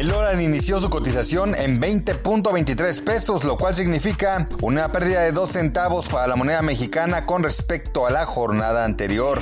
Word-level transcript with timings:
El 0.00 0.08
dólar 0.08 0.40
inició 0.40 0.80
su 0.80 0.88
cotización 0.88 1.54
en 1.54 1.78
20.23 1.78 3.04
pesos, 3.04 3.44
lo 3.44 3.58
cual 3.58 3.74
significa 3.74 4.48
una 4.62 4.90
pérdida 4.90 5.20
de 5.20 5.32
2 5.32 5.50
centavos 5.50 6.08
para 6.08 6.26
la 6.26 6.36
moneda 6.36 6.62
mexicana 6.62 7.26
con 7.26 7.42
respecto 7.42 8.06
a 8.06 8.10
la 8.10 8.24
jornada 8.24 8.86
anterior. 8.86 9.40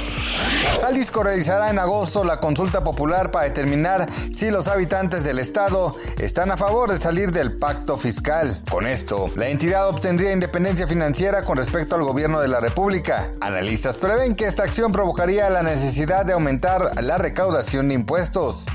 Jalisco 0.80 1.22
realizará 1.22 1.70
en 1.70 1.78
agosto 1.78 2.24
la 2.24 2.40
consulta 2.40 2.82
popular 2.82 3.30
para 3.30 3.44
determinar 3.44 4.08
si 4.12 4.50
los 4.50 4.66
habitantes 4.66 5.22
del 5.22 5.38
estado 5.38 5.94
están 6.18 6.50
a 6.50 6.56
favor 6.56 6.90
de 6.90 6.98
salir 6.98 7.30
del 7.30 7.56
pacto 7.56 7.96
fiscal. 7.96 8.60
Con 8.68 8.88
esto, 8.88 9.30
la 9.36 9.46
entidad 9.46 9.88
obtendría 9.88 10.32
independencia 10.32 10.88
financiera 10.88 11.44
con 11.44 11.56
respecto 11.56 11.94
al 11.94 12.02
gobierno 12.02 12.40
de 12.40 12.48
la 12.48 12.58
República. 12.58 13.30
Analistas 13.40 13.96
prevén 13.96 14.34
que 14.34 14.46
esta 14.46 14.64
acción 14.64 14.90
provocaría 14.90 15.50
la 15.50 15.62
necesidad 15.62 16.26
de 16.26 16.32
aumentar 16.32 17.00
la 17.00 17.16
recaudación 17.16 17.86
de 17.86 17.94
impuestos. 17.94 18.66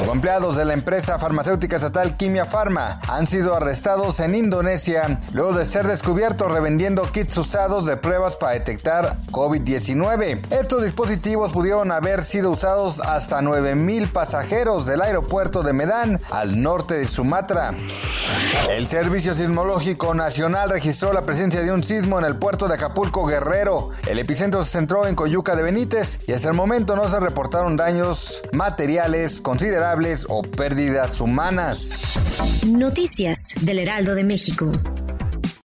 Los 0.00 0.08
empleados 0.12 0.56
de 0.56 0.64
la 0.64 0.74
empresa 0.84 1.18
farmacéutica 1.18 1.76
estatal 1.76 2.14
Quimia 2.18 2.44
Pharma 2.44 2.98
han 3.08 3.26
sido 3.26 3.56
arrestados 3.56 4.20
en 4.20 4.34
Indonesia 4.34 5.18
luego 5.32 5.54
de 5.54 5.64
ser 5.64 5.86
descubiertos 5.86 6.52
revendiendo 6.52 7.10
kits 7.10 7.38
usados 7.38 7.86
de 7.86 7.96
pruebas 7.96 8.36
para 8.36 8.52
detectar 8.52 9.16
COVID-19. 9.30 10.42
Estos 10.52 10.82
dispositivos 10.82 11.54
pudieron 11.54 11.90
haber 11.90 12.22
sido 12.22 12.50
usados 12.50 13.00
hasta 13.00 13.40
9.000 13.40 14.12
pasajeros 14.12 14.84
del 14.84 15.00
aeropuerto 15.00 15.62
de 15.62 15.72
Medan 15.72 16.20
al 16.30 16.60
norte 16.60 16.92
de 16.98 17.08
Sumatra. 17.08 17.74
El 18.68 18.86
Servicio 18.86 19.34
Sismológico 19.34 20.14
Nacional 20.14 20.68
registró 20.68 21.14
la 21.14 21.22
presencia 21.22 21.62
de 21.62 21.72
un 21.72 21.82
sismo 21.82 22.18
en 22.18 22.26
el 22.26 22.36
puerto 22.36 22.68
de 22.68 22.74
Acapulco 22.74 23.24
Guerrero. 23.24 23.88
El 24.06 24.18
epicentro 24.18 24.62
se 24.64 24.72
centró 24.72 25.06
en 25.06 25.14
Coyuca 25.14 25.56
de 25.56 25.62
Benítez 25.62 26.20
y 26.26 26.32
hasta 26.32 26.48
el 26.48 26.54
momento 26.54 26.94
no 26.94 27.08
se 27.08 27.20
reportaron 27.20 27.76
daños 27.78 28.42
materiales 28.52 29.40
considerables 29.40 30.26
o 30.28 30.42
pérdidas 30.74 31.20
humanas. 31.20 32.18
Noticias 32.66 33.54
del 33.60 33.78
Heraldo 33.78 34.16
de 34.16 34.24
México. 34.24 34.72